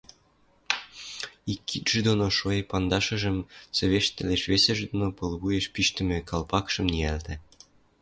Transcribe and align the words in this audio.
Ик 1.51 1.61
кидшӹ 1.69 1.99
доно 2.07 2.27
шоэ 2.37 2.59
пандашыжым 2.69 3.37
цӹвештылеш, 3.75 4.41
весӹжӹ 4.51 4.85
доно 4.91 5.09
пылвуеш 5.17 5.65
пиштӹмӹ 5.73 6.17
калпакшым 6.29 6.85
ниӓлтӓ. 6.93 7.35